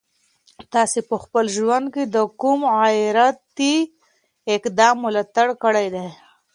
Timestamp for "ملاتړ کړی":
5.05-5.87